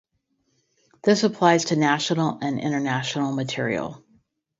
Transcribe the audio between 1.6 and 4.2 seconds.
to national and international material.